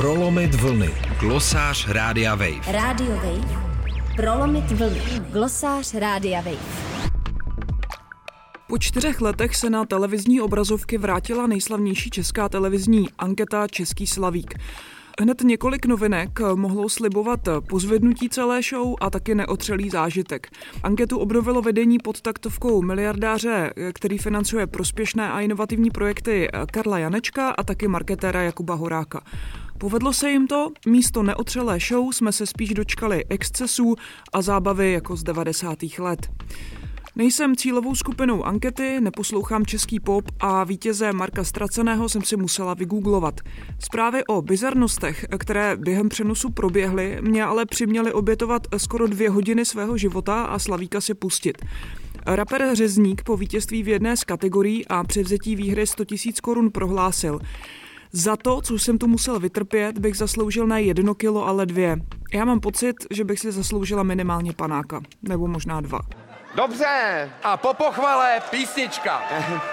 Prolomit 0.00 0.54
vlny. 0.54 0.90
Glosář 1.20 1.88
Rádia 1.88 2.34
Wave. 2.34 2.72
Radio 2.72 3.10
Wave. 3.10 3.62
Prolomit 4.16 4.70
vlny. 4.70 5.00
Glosář 5.32 5.94
Rádia 5.94 6.40
Wave. 6.40 6.56
Po 8.68 8.78
čtyřech 8.78 9.20
letech 9.20 9.56
se 9.56 9.70
na 9.70 9.84
televizní 9.84 10.40
obrazovky 10.40 10.98
vrátila 10.98 11.46
nejslavnější 11.46 12.10
česká 12.10 12.48
televizní 12.48 13.08
anketa 13.18 13.68
Český 13.68 14.06
slavík. 14.06 14.54
Hned 15.20 15.40
několik 15.40 15.86
novinek 15.86 16.40
mohlo 16.54 16.88
slibovat 16.88 17.40
pozvednutí 17.68 18.28
celé 18.28 18.62
show 18.62 18.94
a 19.00 19.10
taky 19.10 19.34
neotřelý 19.34 19.90
zážitek. 19.90 20.48
Anketu 20.82 21.18
obnovilo 21.18 21.62
vedení 21.62 21.98
pod 21.98 22.20
taktovkou 22.20 22.82
miliardáře, 22.82 23.72
který 23.94 24.18
financuje 24.18 24.66
prospěšné 24.66 25.30
a 25.30 25.40
inovativní 25.40 25.90
projekty 25.90 26.48
Karla 26.72 26.98
Janečka 26.98 27.50
a 27.50 27.62
taky 27.62 27.88
marketéra 27.88 28.42
Jakuba 28.42 28.74
Horáka. 28.74 29.20
Povedlo 29.80 30.12
se 30.12 30.30
jim 30.30 30.46
to, 30.46 30.70
místo 30.86 31.22
neotřelé 31.22 31.78
show 31.88 32.12
jsme 32.12 32.32
se 32.32 32.46
spíš 32.46 32.74
dočkali 32.74 33.24
excesů 33.28 33.96
a 34.32 34.42
zábavy 34.42 34.92
jako 34.92 35.16
z 35.16 35.22
90. 35.22 35.78
let. 35.98 36.30
Nejsem 37.16 37.56
cílovou 37.56 37.94
skupinou 37.94 38.44
ankety, 38.44 39.00
neposlouchám 39.00 39.66
český 39.66 40.00
pop 40.00 40.24
a 40.40 40.64
vítěze 40.64 41.12
Marka 41.12 41.44
Straceného 41.44 42.08
jsem 42.08 42.22
si 42.22 42.36
musela 42.36 42.74
vygooglovat. 42.74 43.40
Zprávy 43.78 44.24
o 44.26 44.42
bizarnostech, 44.42 45.26
které 45.38 45.76
během 45.76 46.08
přenosu 46.08 46.50
proběhly, 46.50 47.18
mě 47.20 47.44
ale 47.44 47.66
přiměly 47.66 48.12
obětovat 48.12 48.66
skoro 48.76 49.06
dvě 49.06 49.30
hodiny 49.30 49.64
svého 49.64 49.96
života 49.96 50.42
a 50.44 50.58
Slavíka 50.58 51.00
si 51.00 51.14
pustit. 51.14 51.64
Rapper 52.26 52.70
Řezník 52.72 53.22
po 53.22 53.36
vítězství 53.36 53.82
v 53.82 53.88
jedné 53.88 54.16
z 54.16 54.24
kategorií 54.24 54.88
a 54.88 55.04
převzetí 55.04 55.56
výhry 55.56 55.86
100 55.86 56.04
000 56.10 56.32
korun 56.42 56.70
prohlásil. 56.70 57.40
Za 58.12 58.36
to, 58.36 58.60
co 58.60 58.74
jsem 58.74 58.98
tu 58.98 59.06
musel 59.08 59.40
vytrpět, 59.40 59.98
bych 59.98 60.16
zasloužil 60.16 60.66
ne 60.66 60.82
jedno 60.82 61.14
kilo, 61.14 61.46
ale 61.46 61.66
dvě. 61.66 61.96
Já 62.32 62.44
mám 62.44 62.60
pocit, 62.60 62.96
že 63.10 63.24
bych 63.24 63.40
si 63.40 63.52
zasloužila 63.52 64.02
minimálně 64.02 64.52
panáka. 64.52 65.00
Nebo 65.22 65.46
možná 65.46 65.80
dva. 65.80 66.00
Dobře, 66.56 67.30
A 67.42 67.56
po 67.56 67.74
pochvale 67.74 68.40
písnička. 68.50 69.22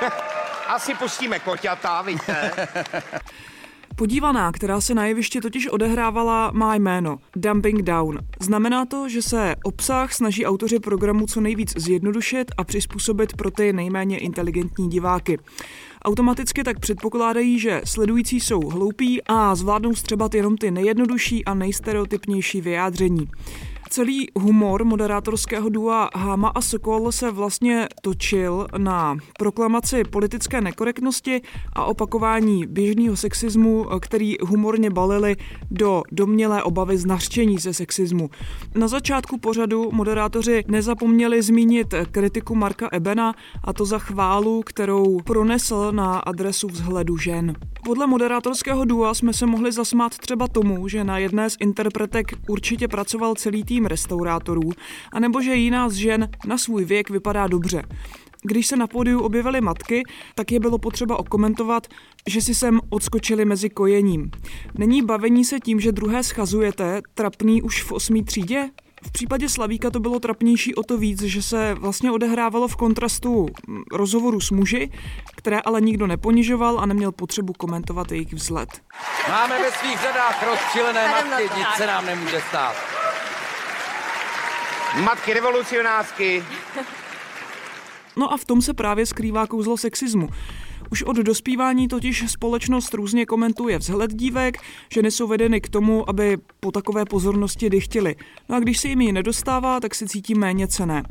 asi 0.68 0.94
pustíme 0.96 1.40
koťata, 1.40 2.02
víte? 2.02 2.52
Podívaná, 3.96 4.52
která 4.52 4.82
se 4.82 4.94
na 4.94 5.06
jevišti 5.06 5.42
totiž 5.42 5.68
odehrávala, 5.68 6.52
má 6.54 6.76
jméno 6.76 7.20
Dumping 7.36 7.82
Down. 7.82 8.20
Znamená 8.42 8.86
to, 8.86 9.10
že 9.10 9.22
se 9.22 9.56
obsah 9.64 10.14
snaží 10.14 10.46
autoři 10.46 10.80
programu 10.80 11.28
co 11.28 11.42
nejvíc 11.42 11.74
zjednodušit 11.78 12.52
a 12.58 12.64
přizpůsobit 12.64 13.36
pro 13.36 13.52
ty 13.52 13.74
nejméně 13.74 14.18
inteligentní 14.20 14.90
diváky. 14.90 15.40
Automaticky 16.08 16.64
tak 16.64 16.80
předpokládají, 16.80 17.60
že 17.60 17.82
sledující 17.86 18.40
jsou 18.40 18.60
hloupí 18.60 19.22
a 19.24 19.56
zvládnou 19.56 19.96
střebat 19.96 20.34
jenom 20.34 20.58
ty 20.58 20.72
nejjednodušší 20.72 21.46
a 21.46 21.54
nejstereotypnější 21.54 22.62
vyjádření. 22.62 23.28
Celý 23.90 24.28
humor 24.40 24.86
moderátorského 24.86 25.70
dua 25.70 26.10
Háma 26.16 26.48
a 26.48 26.62
Sokol 26.62 27.12
se 27.12 27.32
vlastně 27.32 27.88
točil 28.02 28.68
na 28.78 29.18
proklamaci 29.40 30.04
politické 30.04 30.62
nekorektnosti 30.62 31.42
a 31.74 31.86
opakování 31.86 32.68
běžného 32.68 33.18
sexismu, 33.18 33.86
který 34.00 34.36
humorně 34.42 34.90
balili 34.90 35.36
do 35.72 36.04
domnělé 36.12 36.64
obavy 36.64 36.98
z 36.98 37.06
nařčení 37.06 37.58
ze 37.58 37.74
sexismu. 37.74 38.30
Na 38.76 38.88
začátku 38.88 39.38
pořadu 39.38 39.90
moderátoři 39.92 40.64
nezapomněli 40.68 41.42
zmínit 41.42 41.94
kritiku 42.12 42.56
Marka 42.56 42.90
Ebena 42.92 43.34
a 43.64 43.74
to 43.74 43.86
za 43.86 44.00
chválu, 44.00 44.64
kterou 44.66 45.20
pronesl 45.20 45.92
na 45.92 46.18
adresu 46.20 46.68
vzhledu 46.68 47.18
žen. 47.18 47.54
Podle 47.84 48.08
moderátorského 48.08 48.86
dua 48.86 49.14
jsme 49.14 49.34
se 49.34 49.46
mohli 49.46 49.72
zasmát 49.72 50.18
třeba 50.18 50.48
tomu, 50.48 50.88
že 50.88 51.04
na 51.04 51.18
jedné 51.18 51.50
z 51.50 51.58
interpretek 51.60 52.34
určitě 52.50 52.88
pracoval 52.88 53.36
celý 53.36 53.64
tým 53.64 53.77
restaurátorů, 53.86 54.72
anebo 55.14 55.42
že 55.42 55.56
jiná 55.56 55.90
z 55.90 55.94
žen 55.94 56.30
na 56.48 56.58
svůj 56.58 56.86
věk 56.86 57.10
vypadá 57.10 57.48
dobře. 57.48 57.84
Když 58.44 58.68
se 58.68 58.76
na 58.76 58.88
pódiu 58.88 59.22
objevily 59.22 59.62
matky, 59.62 60.04
tak 60.36 60.52
je 60.52 60.60
bylo 60.60 60.78
potřeba 60.78 61.20
okomentovat, 61.20 61.88
že 62.28 62.42
si 62.42 62.56
sem 62.56 62.80
odskočili 62.90 63.46
mezi 63.46 63.70
kojením. 63.70 64.32
Není 64.78 65.02
bavení 65.02 65.46
se 65.46 65.60
tím, 65.60 65.80
že 65.80 65.92
druhé 65.92 66.24
schazujete, 66.24 67.02
trapný 67.14 67.62
už 67.62 67.84
v 67.84 67.92
osmý 67.92 68.24
třídě? 68.24 68.70
V 69.04 69.12
případě 69.12 69.50
Slavíka 69.50 69.90
to 69.90 70.00
bylo 70.00 70.20
trapnější 70.20 70.76
o 70.76 70.84
to 70.84 70.98
víc, 70.98 71.22
že 71.22 71.42
se 71.42 71.74
vlastně 71.74 72.12
odehrávalo 72.12 72.68
v 72.68 72.76
kontrastu 72.76 73.46
rozhovoru 73.92 74.42
s 74.42 74.52
muži, 74.52 74.92
které 75.36 75.60
ale 75.60 75.82
nikdo 75.82 76.08
neponižoval 76.08 76.80
a 76.80 76.86
neměl 76.86 77.12
potřebu 77.12 77.54
komentovat 77.54 78.12
jejich 78.12 78.34
vzhled. 78.34 78.70
Máme 79.30 79.60
ve 79.60 79.72
svých 79.72 80.02
řadách 80.02 80.46
rozčilené 80.46 81.08
matky, 81.08 81.44
nic 81.58 81.68
se 81.78 81.88
nám 81.88 82.06
nemůže 82.06 82.42
stát. 82.50 82.76
Matky 85.04 85.34
revolucionářky. 85.34 86.44
No 88.16 88.34
a 88.34 88.38
v 88.38 88.46
tom 88.46 88.62
se 88.62 88.74
právě 88.74 89.06
skrývá 89.06 89.48
kouzlo 89.48 89.78
sexismu. 89.78 90.30
Už 90.92 91.04
od 91.04 91.18
dospívání 91.18 91.88
totiž 91.88 92.32
společnost 92.32 92.94
různě 92.94 93.26
komentuje 93.26 93.78
vzhled 93.78 94.14
dívek, 94.14 94.58
že 94.92 95.02
nejsou 95.02 95.28
vedeny 95.28 95.62
k 95.62 95.70
tomu, 95.70 96.10
aby 96.10 96.38
po 96.60 96.72
takové 96.72 97.06
pozornosti 97.06 97.70
dychtily. 97.70 98.16
No 98.50 98.56
a 98.56 98.60
když 98.60 98.80
se 98.80 98.88
jim 98.88 99.02
ji 99.02 99.12
nedostává, 99.12 99.80
tak 99.80 99.96
se 99.96 100.08
cítí 100.08 100.36
méně 100.36 100.68
cené. 100.68 101.04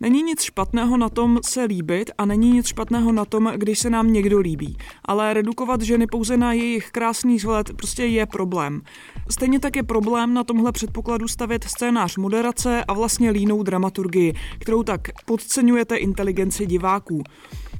Není 0.00 0.22
nic 0.22 0.42
špatného 0.42 0.96
na 0.96 1.08
tom 1.08 1.38
se 1.44 1.64
líbit 1.64 2.10
a 2.18 2.24
není 2.24 2.50
nic 2.50 2.66
špatného 2.66 3.12
na 3.12 3.24
tom, 3.24 3.52
když 3.56 3.78
se 3.78 3.90
nám 3.90 4.12
někdo 4.12 4.38
líbí. 4.38 4.76
Ale 5.04 5.34
redukovat 5.34 5.82
ženy 5.82 6.06
pouze 6.06 6.36
na 6.36 6.52
jejich 6.52 6.90
krásný 6.90 7.36
vzhled 7.36 7.70
prostě 7.76 8.04
je 8.04 8.26
problém. 8.26 8.82
Stejně 9.30 9.60
tak 9.60 9.76
je 9.76 9.82
problém 9.82 10.34
na 10.34 10.44
tomhle 10.44 10.72
předpokladu 10.72 11.28
stavět 11.28 11.64
scénář 11.64 12.16
moderace 12.16 12.84
a 12.84 12.92
vlastně 12.92 13.30
línou 13.30 13.62
dramaturgii, 13.62 14.34
kterou 14.58 14.82
tak 14.82 15.00
podceňujete 15.26 15.96
inteligenci 15.96 16.66
diváků. 16.66 17.22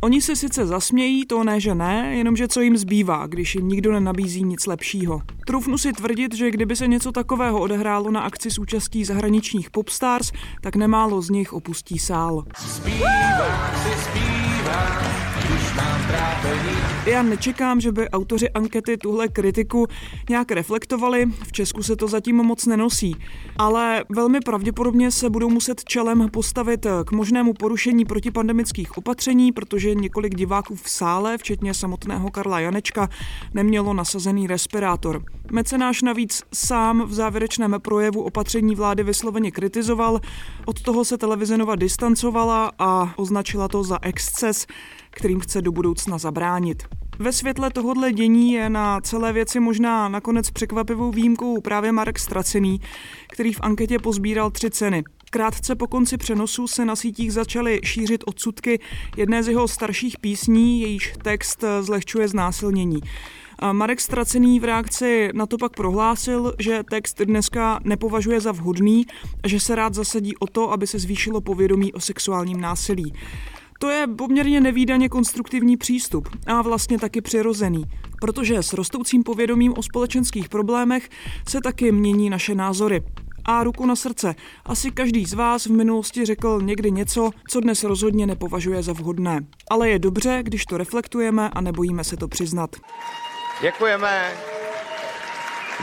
Oni 0.00 0.22
se 0.22 0.36
sice 0.36 0.66
zasmějí, 0.66 1.26
to 1.26 1.44
ne, 1.44 1.60
že 1.60 1.74
ne, 1.74 2.14
jenomže 2.16 2.48
co 2.48 2.60
jim 2.60 2.76
zbývá, 2.76 3.26
když 3.26 3.54
jim 3.54 3.68
nikdo 3.68 3.92
nenabízí 3.92 4.44
nic 4.44 4.66
lepšího. 4.66 5.22
Troufnu 5.46 5.78
si 5.78 5.92
tvrdit, 5.92 6.34
že 6.34 6.50
kdyby 6.50 6.76
se 6.76 6.86
něco 6.86 7.12
takového 7.12 7.60
odehrálo 7.60 8.10
na 8.10 8.20
akci 8.20 8.50
s 8.50 8.58
účastí 8.58 9.04
zahraničních 9.04 9.70
popstars, 9.70 10.32
tak 10.60 10.76
nemálo 10.76 11.22
z 11.22 11.30
nich 11.30 11.52
opustí 11.52 11.98
sál. 11.98 12.44
Já 17.08 17.22
nečekám, 17.22 17.80
že 17.80 17.92
by 17.92 18.08
autoři 18.10 18.50
ankety 18.50 18.96
tuhle 18.96 19.28
kritiku 19.28 19.86
nějak 20.30 20.50
reflektovali, 20.50 21.26
v 21.26 21.52
Česku 21.52 21.82
se 21.82 21.96
to 21.96 22.08
zatím 22.08 22.36
moc 22.36 22.66
nenosí, 22.66 23.16
ale 23.58 24.04
velmi 24.08 24.40
pravděpodobně 24.40 25.10
se 25.10 25.30
budou 25.30 25.50
muset 25.50 25.84
čelem 25.84 26.28
postavit 26.30 26.86
k 27.06 27.12
možnému 27.12 27.54
porušení 27.54 28.04
protipandemických 28.04 28.98
opatření, 28.98 29.52
protože 29.52 29.94
několik 29.94 30.34
diváků 30.34 30.74
v 30.74 30.90
sále, 30.90 31.38
včetně 31.38 31.74
samotného 31.74 32.30
Karla 32.30 32.60
Janečka, 32.60 33.08
nemělo 33.54 33.94
nasazený 33.94 34.46
respirátor. 34.46 35.22
Mecenáš 35.50 36.02
navíc 36.02 36.42
sám 36.54 37.06
v 37.06 37.14
závěrečném 37.14 37.76
projevu 37.82 38.22
opatření 38.22 38.74
vlády 38.74 39.02
vysloveně 39.02 39.50
kritizoval, 39.50 40.20
od 40.66 40.82
toho 40.82 41.04
se 41.04 41.18
televize 41.18 41.58
Nova 41.58 41.76
distancovala 41.76 42.72
a 42.78 43.14
označila 43.16 43.68
to 43.68 43.84
za 43.84 43.98
exces, 44.02 44.66
kterým 45.10 45.40
chce 45.40 45.62
do 45.62 45.72
budoucna 45.72 46.18
zabránit. 46.18 46.82
Ve 47.18 47.32
světle 47.32 47.70
tohohle 47.70 48.12
dění 48.12 48.52
je 48.52 48.70
na 48.70 49.00
celé 49.00 49.32
věci 49.32 49.60
možná 49.60 50.08
nakonec 50.08 50.50
překvapivou 50.50 51.10
výjimkou 51.10 51.60
právě 51.60 51.92
Marek 51.92 52.18
Stracený, 52.18 52.80
který 53.28 53.52
v 53.52 53.60
anketě 53.60 53.98
pozbíral 53.98 54.50
tři 54.50 54.70
ceny. 54.70 55.04
Krátce 55.30 55.74
po 55.74 55.86
konci 55.86 56.16
přenosu 56.16 56.68
se 56.68 56.84
na 56.84 56.96
sítích 56.96 57.32
začaly 57.32 57.80
šířit 57.84 58.24
odsudky 58.26 58.80
jedné 59.16 59.42
z 59.42 59.48
jeho 59.48 59.68
starších 59.68 60.18
písní, 60.20 60.80
jejíž 60.80 61.14
text 61.22 61.64
zlehčuje 61.80 62.28
znásilnění. 62.28 63.00
Marek 63.72 64.00
Stracený 64.00 64.60
v 64.60 64.64
reakci 64.64 65.30
na 65.34 65.46
to 65.46 65.58
pak 65.58 65.72
prohlásil, 65.76 66.54
že 66.58 66.82
text 66.90 67.20
dneska 67.24 67.80
nepovažuje 67.84 68.40
za 68.40 68.52
vhodný 68.52 69.06
a 69.42 69.48
že 69.48 69.60
se 69.60 69.74
rád 69.74 69.94
zasadí 69.94 70.36
o 70.36 70.46
to, 70.46 70.72
aby 70.72 70.86
se 70.86 70.98
zvýšilo 70.98 71.40
povědomí 71.40 71.92
o 71.92 72.00
sexuálním 72.00 72.60
násilí. 72.60 73.14
To 73.78 73.90
je 73.90 74.06
poměrně 74.06 74.60
nevýdaně 74.60 75.08
konstruktivní 75.08 75.76
přístup 75.76 76.28
a 76.46 76.62
vlastně 76.62 76.98
taky 76.98 77.20
přirozený, 77.20 77.84
protože 78.20 78.62
s 78.62 78.72
rostoucím 78.72 79.22
povědomím 79.22 79.74
o 79.76 79.82
společenských 79.82 80.48
problémech 80.48 81.08
se 81.48 81.60
taky 81.60 81.92
mění 81.92 82.30
naše 82.30 82.54
názory. 82.54 83.02
A 83.44 83.64
ruku 83.64 83.86
na 83.86 83.96
srdce, 83.96 84.34
asi 84.66 84.90
každý 84.90 85.24
z 85.24 85.32
vás 85.32 85.66
v 85.66 85.70
minulosti 85.70 86.24
řekl 86.24 86.60
někdy 86.62 86.90
něco, 86.90 87.30
co 87.50 87.60
dnes 87.60 87.84
rozhodně 87.84 88.26
nepovažuje 88.26 88.82
za 88.82 88.92
vhodné. 88.92 89.40
Ale 89.70 89.88
je 89.88 89.98
dobře, 89.98 90.38
když 90.42 90.64
to 90.64 90.76
reflektujeme 90.76 91.50
a 91.50 91.60
nebojíme 91.60 92.04
se 92.04 92.16
to 92.16 92.28
přiznat. 92.28 92.76
Děkujeme. 93.62 94.32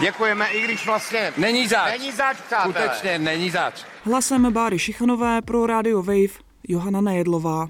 Děkujeme, 0.02 0.48
i 0.48 0.62
když 0.62 0.86
vlastně... 0.86 1.34
Není 1.38 1.68
zač. 1.68 2.00
Není 2.00 2.12
zač, 2.12 2.38
přátelé. 2.42 2.74
Skutečně 2.74 3.20
není 3.20 3.50
zač. 3.50 3.84
Hlasem 4.04 4.54
Báry 4.54 4.80
Šichanové 4.80 5.42
pro 5.42 5.66
Radio 5.66 6.04
Wave 6.04 6.34
Johana 6.68 7.02
Nejedlová. 7.02 7.70